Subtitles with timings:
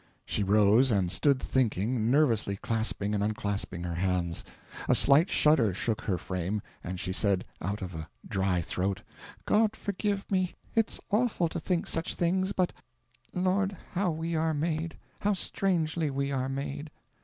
[0.25, 4.43] She rose and stood thinking, nervously clasping and unclasping her hands.
[4.89, 9.03] A slight shudder shook her frame, and she said, out of a dry throat,
[9.45, 12.73] "God forgive me it's awful to think such things but...
[13.31, 16.89] Lord, how we are made how strangely we are made!"